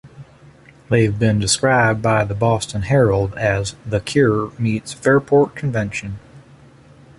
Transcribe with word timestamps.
They've 0.89 1.19
been 1.19 1.37
described 1.37 2.01
by 2.01 2.23
the 2.25 2.33
"Boston 2.33 2.81
Herald" 2.81 3.35
as 3.35 3.75
The 3.85 3.99
Cure-meets-Fairport 3.99 5.53
Convention. 5.55 6.17